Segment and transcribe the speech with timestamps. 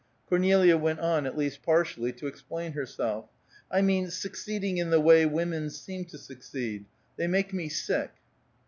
[0.27, 3.25] Cornelia went on, at least partially, to explain herself.
[3.69, 6.85] "I mean, succeeding in the way women seem to succeed.
[7.17, 8.09] They make me sick!"